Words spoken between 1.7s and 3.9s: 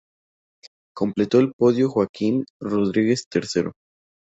Joaquim Rodríguez, tercero.